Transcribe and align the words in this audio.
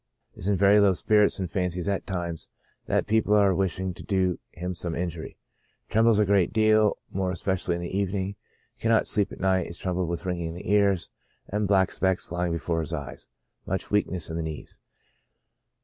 Is 0.33 0.47
in 0.49 0.55
very 0.55 0.79
low 0.79 0.93
spirits, 0.93 1.37
and 1.37 1.47
fancies 1.47 1.87
at 1.87 2.07
times 2.07 2.49
that 2.87 3.05
people 3.05 3.35
are 3.35 3.53
wishing 3.53 3.93
to 3.93 4.01
do 4.01 4.39
him 4.49 4.73
some 4.73 4.95
injury. 4.95 5.37
Trembles 5.89 6.17
a 6.17 6.25
great 6.25 6.51
deal, 6.51 6.95
more 7.11 7.29
especially 7.29 7.75
in 7.75 7.81
the 7.83 7.95
evening. 7.95 8.33
Cannot 8.79 9.05
sleep 9.05 9.31
at 9.31 9.39
night; 9.39 9.67
is 9.67 9.77
troubled 9.77 10.09
with 10.09 10.25
ringing 10.25 10.47
in 10.47 10.55
the 10.55 10.71
ears, 10.71 11.11
and 11.49 11.67
black 11.67 11.91
specks 11.91 12.25
flying 12.25 12.51
before 12.51 12.79
his 12.79 12.93
eyes; 12.93 13.29
much 13.67 13.91
weakness 13.91 14.27
in 14.27 14.35
the 14.37 14.41
knees. 14.41 14.79